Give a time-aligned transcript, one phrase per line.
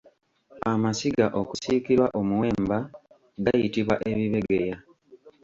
[0.71, 2.77] Amasiga okusiikirwa omuwemba
[3.43, 4.77] gayitibwa Ebibegeya.